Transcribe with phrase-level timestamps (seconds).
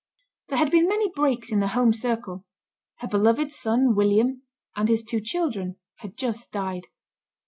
[0.49, 2.43] There had been many breaks in the home circle.
[3.01, 4.41] Her beloved son William,
[4.75, 6.87] and his two children, had just died.